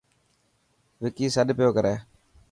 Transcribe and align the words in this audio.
وڪي 1.03 1.25
سڏ 1.35 1.47
پيو 1.57 1.69
ڪري. 1.75 1.93